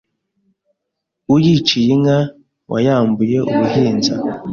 [1.33, 2.17] Uyiciye inka
[2.71, 4.13] wayambuye umuhinza